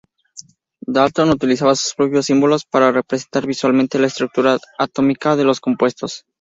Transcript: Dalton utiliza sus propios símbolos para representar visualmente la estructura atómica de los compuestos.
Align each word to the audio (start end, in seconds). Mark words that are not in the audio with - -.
Dalton 0.89 1.29
utiliza 1.29 1.75
sus 1.75 1.93
propios 1.93 2.25
símbolos 2.25 2.65
para 2.65 2.91
representar 2.91 3.45
visualmente 3.45 3.99
la 3.99 4.07
estructura 4.07 4.57
atómica 4.79 5.35
de 5.35 5.43
los 5.43 5.59
compuestos. 5.59 6.25